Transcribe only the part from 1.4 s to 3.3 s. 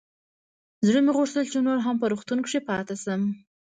چې نور هم په روغتون کښې پاته سم.